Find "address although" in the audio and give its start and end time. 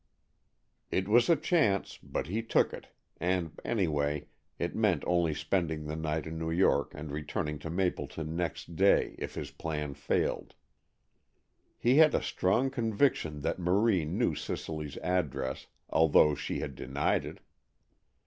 15.03-16.33